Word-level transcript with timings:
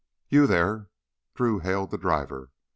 "You 0.29 0.47
there," 0.47 0.89
Drew 1.35 1.59
hailed 1.59 1.91
the 1.91 1.99
driver. 1.99 2.49